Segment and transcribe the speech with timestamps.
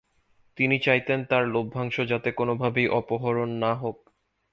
[0.57, 3.97] তিনি চাইতেন, তার লভ্যাংশ যাতে কোনভাবেই অপহরণ না হোক।